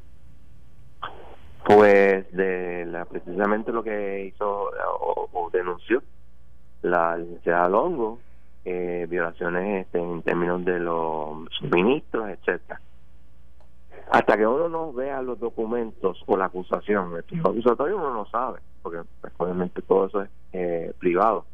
[1.66, 6.02] Pues de la, precisamente lo que hizo o, denunció
[6.82, 8.20] la licenciada Longo,
[8.66, 12.80] eh, violaciones este, en términos de los suministros, etcétera
[14.10, 18.60] hasta que uno no vea los documentos o la acusación, el acusatorio uno no sabe,
[18.82, 21.46] porque pues, obviamente todo eso es eh, privado.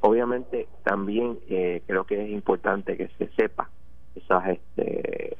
[0.00, 3.68] Obviamente también eh, creo que es importante que se sepa
[4.14, 5.36] esas este,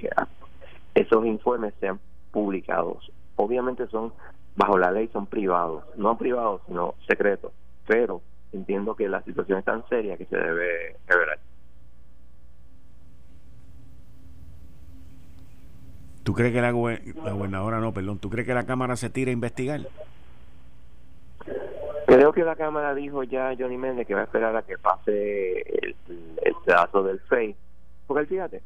[0.95, 1.99] esos informes sean
[2.31, 3.11] publicados.
[3.37, 4.13] Obviamente son
[4.57, 7.53] bajo la ley son privados, no privados sino secretos,
[7.87, 8.21] pero
[8.53, 11.30] entiendo que la situación es tan seria que se debe revelar.
[16.31, 19.33] ¿Tú crees que la, gobernadora, no, perdón, ¿tú crees que la Cámara se tira a
[19.33, 19.81] investigar?
[22.07, 25.59] Creo que la Cámara dijo ya Johnny Méndez que va a esperar a que pase
[25.83, 25.97] el,
[26.65, 27.57] pedazo del FEI.
[28.07, 28.63] Porque fíjate,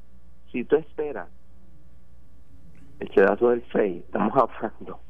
[0.52, 1.26] si tú esperas
[3.00, 5.00] el pedazo del FEI, estamos hablando,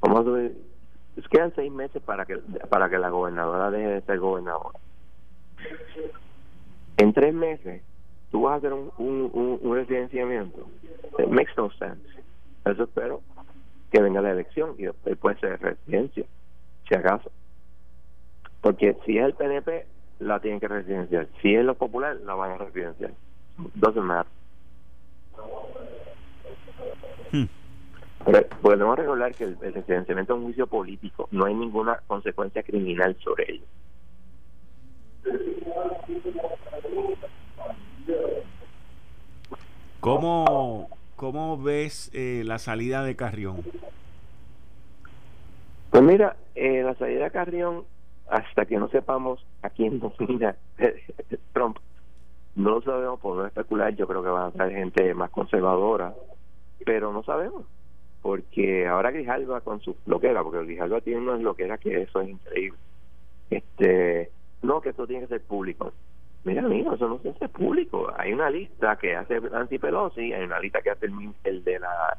[0.00, 2.38] vamos a quedan seis meses para que
[2.70, 4.78] para que la gobernadora deje de ser gobernadora.
[6.96, 7.82] En tres meses,
[8.32, 10.66] tú vas a hacer un, un, un, residenciamiento.
[11.18, 12.02] It makes no sense.
[12.64, 13.20] Eso espero
[13.92, 16.24] que venga la elección y después ser residencia,
[16.88, 17.30] si acaso.
[18.62, 19.86] Porque si es el PNP,
[20.20, 21.28] la tienen que residenciar.
[21.42, 23.12] Si es lo popular, la van a residenciar.
[23.74, 24.32] Doesn't matter.
[27.32, 27.44] Hmm.
[28.24, 33.16] Pero podemos recordar que el, residenciamiento es un juicio político, no hay ninguna consecuencia criminal
[33.22, 33.64] sobre ello.
[40.00, 43.62] ¿Cómo, cómo ves eh, la salida de Carrión?
[45.90, 47.84] Pues mira, eh, la salida de Carrión,
[48.28, 50.56] hasta que no sepamos a quién domina
[51.52, 51.78] Trump,
[52.56, 56.14] no lo sabemos, podemos especular, yo creo que van a ser gente más conservadora,
[56.84, 57.64] pero no sabemos,
[58.20, 62.78] porque ahora Grijalva con su bloquera, porque Grijalva tiene unas bloqueras que eso es increíble.
[63.50, 64.30] Este,
[64.62, 65.92] no, que eso tiene que ser público.
[66.44, 68.12] Mira, amigo, eso no que ser público.
[68.16, 71.06] Hay una lista que hace Nancy Pelosi, hay una lista que hace
[71.44, 72.16] el, de la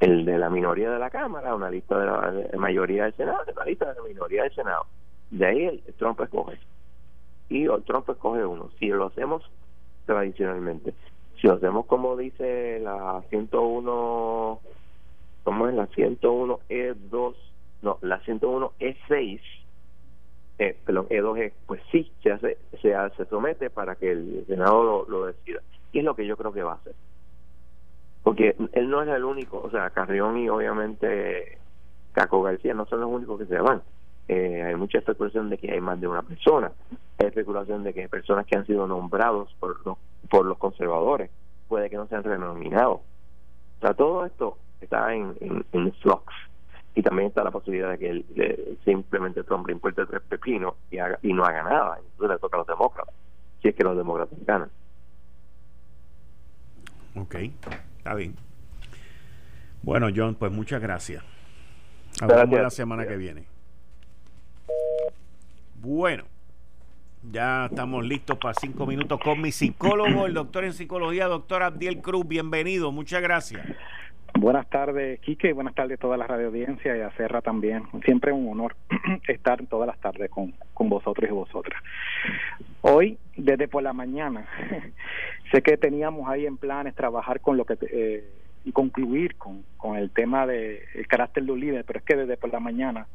[0.00, 3.64] el, de la minoría de la Cámara, una lista de la, mayoría del Senado, una
[3.66, 4.86] lista de la minoría del Senado.
[5.30, 6.58] De ahí el, Trump escoge.
[7.50, 8.70] Y el Trump escoge uno.
[8.78, 9.42] Si lo hacemos
[10.06, 10.94] tradicionalmente,
[11.38, 14.60] si lo hacemos como dice la 101,
[15.44, 17.34] ¿cómo es la 101 E2?
[17.82, 19.40] No, la 101 E6
[20.58, 25.26] eh, perdón, E2G, pues sí, se hace, se, se somete para que el Senado lo,
[25.26, 25.60] decida.
[25.92, 26.94] Y es lo que yo creo que va a hacer.
[28.24, 31.58] Porque él no es el único, o sea, Carrión y obviamente
[32.12, 33.82] Caco García no son los únicos que se van.
[34.26, 36.72] Eh, hay mucha especulación de que hay más de una persona.
[37.18, 39.96] Hay especulación de que hay personas que han sido nombrados por los,
[40.28, 41.30] por los conservadores.
[41.68, 43.00] Puede que no sean renominados.
[43.00, 46.24] O sea, todo esto está en, en, en flux
[46.98, 50.98] y también está la posibilidad de que él, simplemente Trump le importe tres pepinos y,
[50.98, 51.96] haga, y no haga nada.
[52.00, 53.14] Entonces le toca a los demócratas,
[53.62, 54.68] si es que los demócratas ganan.
[57.14, 57.36] Ok,
[57.98, 58.34] está bien.
[59.80, 61.22] Bueno, John, pues muchas gracias.
[62.20, 63.44] Hablamos la semana que viene.
[65.76, 66.24] Bueno,
[67.30, 72.02] ya estamos listos para cinco minutos con mi psicólogo, el doctor en psicología, doctor Abdiel
[72.02, 72.26] Cruz.
[72.26, 73.64] Bienvenido, muchas gracias.
[74.48, 77.82] Buenas tardes, Quique, buenas tardes a toda la radio audiencia y a Serra también.
[78.06, 78.76] Siempre un honor
[79.28, 81.82] estar todas las tardes con, con vosotros y vosotras.
[82.80, 84.46] Hoy, desde por la mañana,
[85.52, 88.24] sé que teníamos ahí en planes trabajar con lo que eh,
[88.64, 92.16] y concluir con, con el tema del de, carácter de un líder, pero es que
[92.16, 93.06] desde por la mañana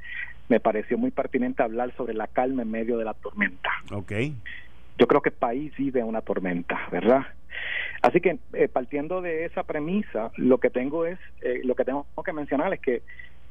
[0.49, 3.71] me pareció muy pertinente hablar sobre la calma en medio de la tormenta.
[3.91, 4.35] Okay.
[4.97, 7.25] Yo creo que el país vive una tormenta, ¿verdad?
[8.01, 12.05] Así que eh, partiendo de esa premisa, lo que tengo es, eh, lo que tengo
[12.23, 13.01] que mencionar es que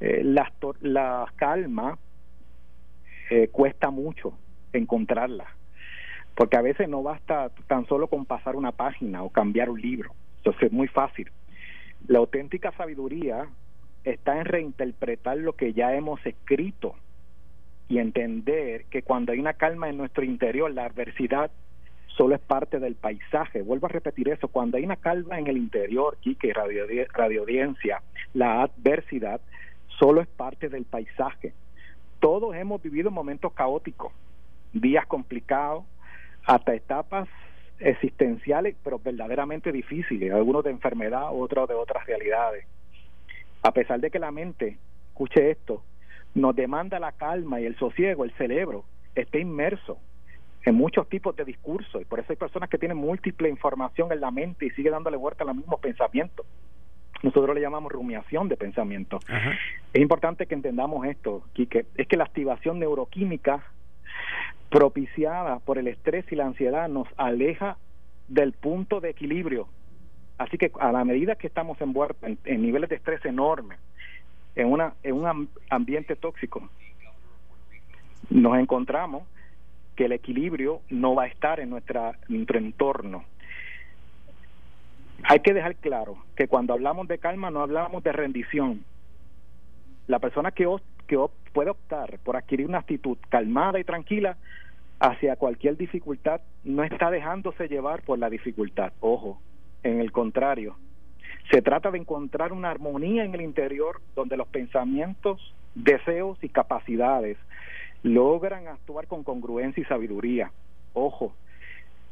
[0.00, 1.98] eh, la, la calma
[3.50, 4.34] cuesta mucho
[4.74, 5.46] encontrarla,
[6.34, 10.12] porque a veces no basta tan solo con pasar una página o cambiar un libro,
[10.44, 11.30] eso es muy fácil.
[12.08, 13.46] La auténtica sabiduría
[14.04, 16.94] está en reinterpretar lo que ya hemos escrito
[17.92, 21.50] y entender que cuando hay una calma en nuestro interior, la adversidad
[22.06, 23.60] solo es parte del paisaje.
[23.60, 28.02] Vuelvo a repetir eso, cuando hay una calma en el interior, Quique, radio, radio audiencia,
[28.32, 29.42] la adversidad
[29.98, 31.52] solo es parte del paisaje.
[32.18, 34.10] Todos hemos vivido momentos caóticos,
[34.72, 35.84] días complicados,
[36.46, 37.28] hasta etapas
[37.78, 42.64] existenciales, pero verdaderamente difíciles, algunos de enfermedad, otros de otras realidades.
[43.62, 44.78] A pesar de que la mente,
[45.10, 45.82] escuche esto,
[46.34, 49.98] nos demanda la calma y el sosiego, el cerebro esté inmerso
[50.64, 54.20] en muchos tipos de discursos y por eso hay personas que tienen múltiple información en
[54.20, 56.46] la mente y sigue dándole vuelta a los mismos pensamientos.
[57.22, 59.20] Nosotros le llamamos rumiación de pensamiento.
[59.92, 63.62] Es importante que entendamos esto, Quique, es que la activación neuroquímica
[64.70, 67.76] propiciada por el estrés y la ansiedad nos aleja
[68.28, 69.68] del punto de equilibrio.
[70.38, 73.78] Así que a la medida que estamos envueltos en, en niveles de estrés enormes,
[74.54, 76.68] en, una, en un ambiente tóxico,
[78.30, 79.24] nos encontramos
[79.96, 83.24] que el equilibrio no va a estar en nuestra, nuestro entorno.
[85.24, 88.84] Hay que dejar claro que cuando hablamos de calma no hablamos de rendición.
[90.06, 90.66] La persona que,
[91.06, 91.18] que
[91.52, 94.36] puede optar por adquirir una actitud calmada y tranquila
[94.98, 98.92] hacia cualquier dificultad no está dejándose llevar por la dificultad.
[99.00, 99.40] Ojo,
[99.82, 100.76] en el contrario,
[101.52, 107.36] se trata de encontrar una armonía en el interior donde los pensamientos, deseos y capacidades
[108.02, 110.50] logran actuar con congruencia y sabiduría.
[110.94, 111.34] Ojo,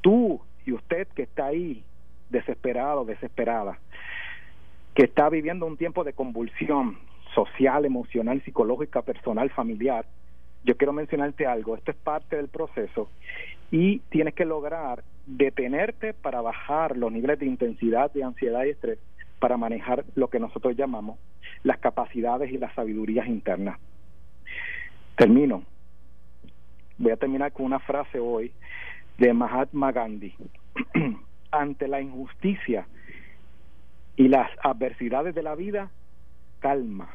[0.03, 1.83] tú y usted que está ahí
[2.29, 3.79] desesperado, desesperada,
[4.95, 6.99] que está viviendo un tiempo de convulsión
[7.35, 10.05] social, emocional, psicológica, personal, familiar,
[10.65, 13.09] yo quiero mencionarte algo, esto es parte del proceso
[13.71, 18.99] y tienes que lograr detenerte para bajar los niveles de intensidad de ansiedad y estrés
[19.41, 21.19] para manejar lo que nosotros llamamos
[21.65, 23.79] las capacidades y las sabidurías internas.
[25.17, 25.65] Termino.
[26.99, 28.53] Voy a terminar con una frase hoy
[29.19, 30.35] de Mahatma Gandhi.
[31.51, 32.87] Ante la injusticia
[34.17, 35.91] y las adversidades de la vida,
[36.61, 37.09] calma.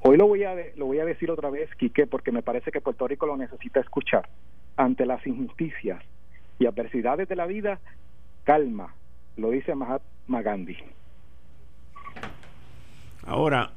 [0.00, 2.80] Hoy lo voy a lo voy a decir otra vez, Quique, porque me parece que
[2.80, 4.28] Puerto Rico lo necesita escuchar.
[4.76, 6.02] Ante las injusticias
[6.60, 7.80] y adversidades de la vida,
[8.44, 8.94] calma,
[9.36, 10.76] lo dice Mahatma Gandhi.
[13.26, 13.72] Ahora,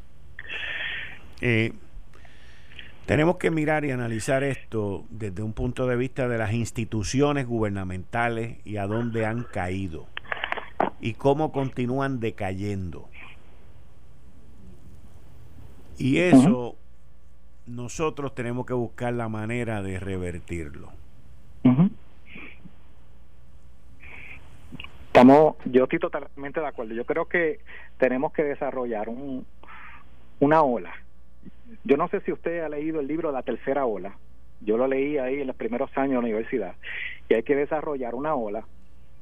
[1.42, 1.74] eh,
[3.06, 8.58] tenemos que mirar y analizar esto desde un punto de vista de las instituciones gubernamentales
[8.66, 10.08] y a dónde han caído
[11.02, 13.10] y cómo continúan decayendo.
[15.98, 16.78] Y eso
[17.66, 21.01] nosotros tenemos que buscar la manera de revertirlo.
[25.22, 26.96] Estamos, yo estoy totalmente de acuerdo.
[26.96, 27.60] Yo creo que
[28.00, 29.46] tenemos que desarrollar un,
[30.40, 30.92] una ola.
[31.84, 34.18] Yo no sé si usted ha leído el libro La Tercera Ola.
[34.62, 36.74] Yo lo leí ahí en los primeros años de la universidad.
[37.30, 38.66] Y hay que desarrollar una ola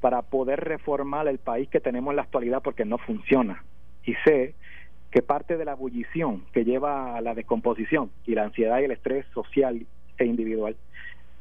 [0.00, 3.62] para poder reformar el país que tenemos en la actualidad porque no funciona.
[4.02, 4.54] Y sé
[5.10, 8.92] que parte de la ebullición que lleva a la descomposición y la ansiedad y el
[8.92, 9.84] estrés social
[10.16, 10.76] e individual.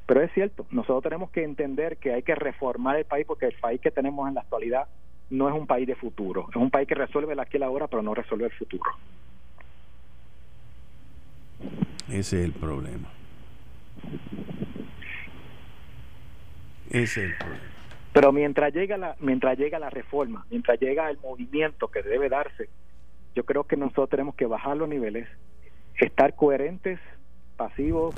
[0.09, 3.53] Pero es cierto, nosotros tenemos que entender que hay que reformar el país porque el
[3.53, 4.87] país que tenemos en la actualidad
[5.29, 7.67] no es un país de futuro, es un país que resuelve la aquí y la
[7.67, 8.89] ahora, pero no resuelve el futuro.
[12.07, 13.07] Ese es el problema.
[16.89, 17.63] Ese es el problema.
[18.11, 22.67] Pero mientras llega la mientras llega la reforma, mientras llega el movimiento que debe darse
[23.35, 25.27] yo creo que nosotros tenemos que bajar los niveles,
[25.99, 26.99] estar coherentes,
[27.59, 28.15] pasivos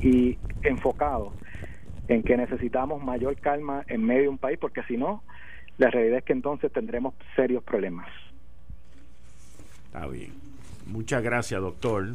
[0.00, 1.34] y enfocados
[2.06, 5.24] en que necesitamos mayor calma en medio de un país, porque si no,
[5.78, 8.08] la realidad es que entonces tendremos serios problemas.
[9.86, 10.32] Está bien.
[10.86, 12.14] Muchas gracias, doctor.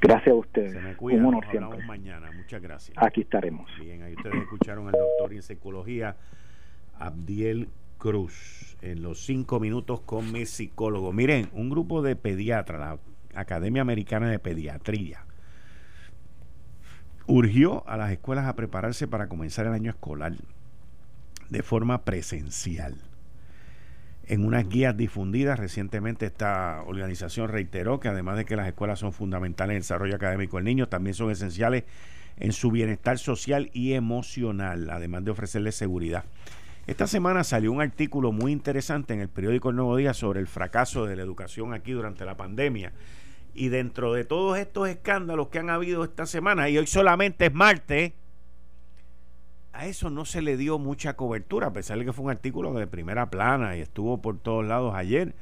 [0.00, 0.72] Gracias a ustedes.
[0.72, 1.20] Se me cuida.
[1.20, 2.30] Nos hablamos mañana.
[2.32, 2.96] Muchas gracias.
[2.96, 3.68] Aquí estaremos.
[3.80, 6.16] Bien, ahí ustedes escucharon al doctor en psicología,
[6.98, 7.68] Abdiel
[7.98, 11.12] Cruz en los cinco minutos con mi psicólogo.
[11.12, 12.80] Miren, un grupo de pediatras,
[13.34, 15.24] la Academia Americana de Pediatría,
[17.28, 20.32] urgió a las escuelas a prepararse para comenzar el año escolar
[21.50, 22.96] de forma presencial.
[24.26, 29.12] En unas guías difundidas recientemente esta organización reiteró que además de que las escuelas son
[29.12, 31.84] fundamentales en el desarrollo académico del niño, también son esenciales
[32.38, 36.24] en su bienestar social y emocional, además de ofrecerles seguridad.
[36.86, 40.46] Esta semana salió un artículo muy interesante en el periódico El Nuevo Día sobre el
[40.46, 42.92] fracaso de la educación aquí durante la pandemia.
[43.58, 47.52] Y dentro de todos estos escándalos que han habido esta semana, y hoy solamente es
[47.52, 48.12] martes,
[49.72, 52.72] a eso no se le dio mucha cobertura, a pesar de que fue un artículo
[52.72, 55.34] de primera plana y estuvo por todos lados ayer.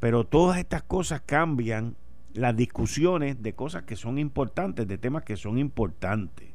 [0.00, 1.96] Pero todas estas cosas cambian
[2.34, 6.50] las discusiones de cosas que son importantes, de temas que son importantes.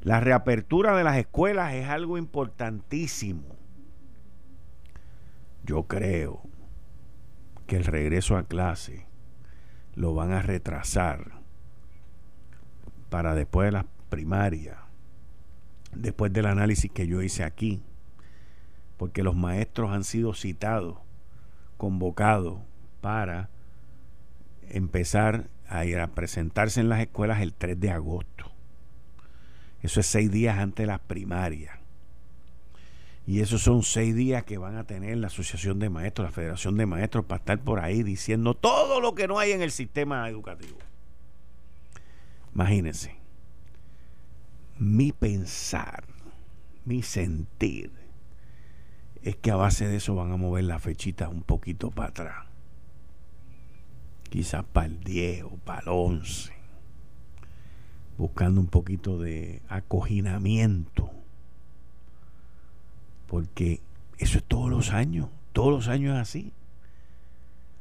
[0.00, 3.54] La reapertura de las escuelas es algo importantísimo.
[5.62, 6.40] Yo creo
[7.66, 9.12] que el regreso a clase
[9.94, 11.32] lo van a retrasar
[13.10, 14.76] para después de las primarias,
[15.92, 17.82] después del análisis que yo hice aquí,
[18.96, 20.98] porque los maestros han sido citados,
[21.76, 22.60] convocados
[23.00, 23.50] para
[24.68, 28.50] empezar a ir a presentarse en las escuelas el 3 de agosto.
[29.82, 31.83] Eso es seis días antes de las primarias.
[33.26, 36.76] Y esos son seis días que van a tener la Asociación de Maestros, la Federación
[36.76, 40.28] de Maestros, para estar por ahí diciendo todo lo que no hay en el sistema
[40.28, 40.78] educativo.
[42.54, 43.16] Imagínense.
[44.78, 46.04] Mi pensar,
[46.84, 47.90] mi sentir,
[49.22, 52.46] es que a base de eso van a mover la fechita un poquito para atrás.
[54.28, 56.54] Quizás para el 10 o para el 11
[58.16, 61.10] buscando un poquito de acoginamiento.
[63.26, 63.80] Porque
[64.18, 66.52] eso es todos los años, todos los años es así.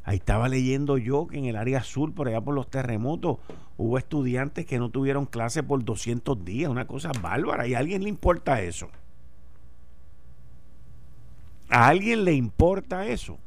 [0.03, 3.37] Ahí estaba leyendo yo que en el área sur, por allá por los terremotos,
[3.77, 8.03] hubo estudiantes que no tuvieron clase por 200 días, una cosa bárbara, y a alguien
[8.03, 8.89] le importa eso.
[11.69, 13.37] ¿A alguien le importa eso?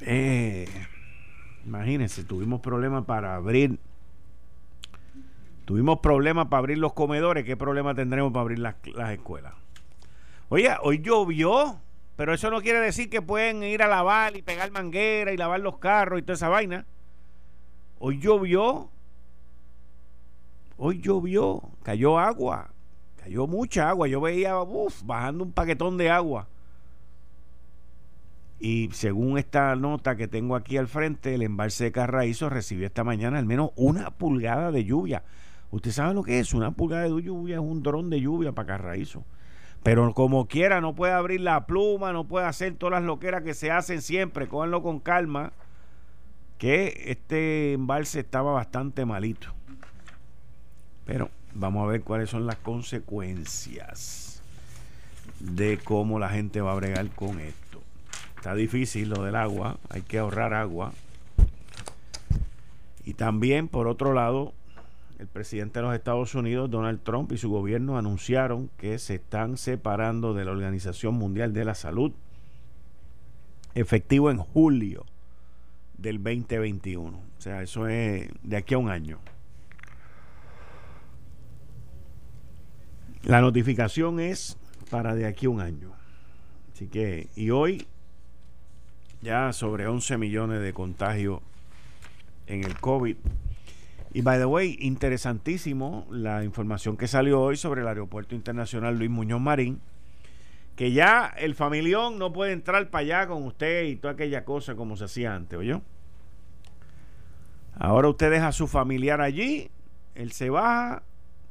[0.00, 0.68] Eh,
[1.66, 3.78] Imagínense, tuvimos problemas para abrir.
[5.66, 7.44] Tuvimos problemas para abrir los comedores.
[7.44, 8.76] ¿Qué problema tendremos para abrir las,
[9.10, 9.52] escuelas?
[10.48, 11.80] Oye, hoy llovió.
[12.14, 15.58] pero eso no quiere decir que pueden ir a lavar y pegar manguera y lavar
[15.58, 16.86] los carros y toda esa vaina.
[17.98, 18.90] Hoy llovió.
[20.76, 21.62] Hoy llovió.
[21.82, 22.70] Cayó agua.
[23.16, 24.06] Cayó mucha agua.
[24.06, 26.46] Yo veía, uff, bajando un paquetón de agua.
[28.60, 33.02] Y según esta nota que tengo aquí al frente, el embalse de Carraízo recibió esta
[33.02, 35.24] mañana al menos una pulgada de lluvia.
[35.70, 38.66] Usted sabe lo que es, una pulgada de lluvia es un dron de lluvia para
[38.66, 39.24] Carraízo.
[39.82, 43.54] Pero como quiera, no puede abrir la pluma, no puede hacer todas las loqueras que
[43.54, 44.48] se hacen siempre.
[44.48, 45.52] Cóganlo con calma,
[46.58, 49.48] que este embalse estaba bastante malito.
[51.04, 54.42] Pero vamos a ver cuáles son las consecuencias
[55.40, 57.80] de cómo la gente va a bregar con esto.
[58.36, 60.92] Está difícil lo del agua, hay que ahorrar agua.
[63.04, 64.52] Y también, por otro lado,
[65.18, 69.56] el presidente de los Estados Unidos, Donald Trump, y su gobierno anunciaron que se están
[69.56, 72.12] separando de la Organización Mundial de la Salud,
[73.74, 75.06] efectivo en julio
[75.96, 77.16] del 2021.
[77.16, 79.18] O sea, eso es de aquí a un año.
[83.22, 84.56] La notificación es
[84.90, 85.92] para de aquí a un año.
[86.72, 87.86] Así que, y hoy
[89.22, 91.40] ya sobre 11 millones de contagios
[92.46, 93.16] en el COVID.
[94.12, 99.10] Y by the way, interesantísimo la información que salió hoy sobre el Aeropuerto Internacional Luis
[99.10, 99.80] Muñoz Marín,
[100.74, 104.74] que ya el familión no puede entrar para allá con usted y toda aquella cosa
[104.74, 105.82] como se hacía antes, ¿oyó?
[107.74, 109.70] Ahora usted deja a su familiar allí,
[110.14, 111.02] él se baja,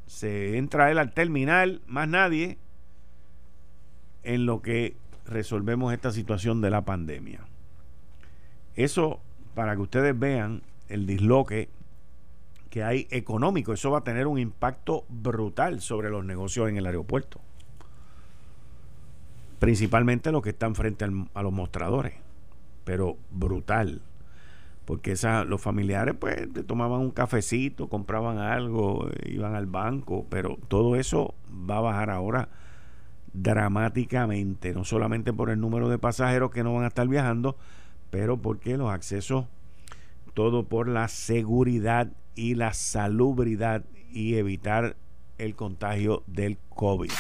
[0.07, 2.57] se entra él al terminal, más nadie,
[4.23, 4.95] en lo que
[5.25, 7.41] resolvemos esta situación de la pandemia.
[8.75, 9.19] Eso,
[9.53, 11.69] para que ustedes vean el disloque
[12.75, 16.85] que hay económico, eso va a tener un impacto brutal sobre los negocios en el
[16.85, 17.39] aeropuerto.
[19.59, 22.15] Principalmente los que están frente a los mostradores,
[22.83, 24.01] pero brutal.
[24.83, 30.97] Porque esa, los familiares pues tomaban un cafecito, compraban algo, iban al banco, pero todo
[30.97, 32.49] eso va a bajar ahora
[33.31, 37.55] dramáticamente, no solamente por el número de pasajeros que no van a estar viajando,
[38.11, 39.45] pero porque los accesos,
[40.33, 44.95] todo por la seguridad y la salubridad y evitar
[45.37, 47.11] el contagio del COVID.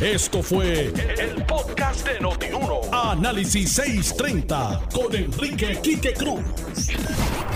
[0.00, 2.80] Esto fue el, podcast de Notiuno.
[2.92, 6.44] Análisis 630 con Enrique Quique Cruz.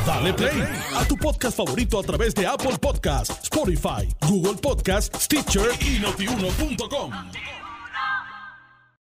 [0.06, 0.62] Dale play
[0.96, 7.12] a tu podcast favorito a través de Apple Podcasts, Spotify, Google Podcasts, Stitcher y notiuno.com.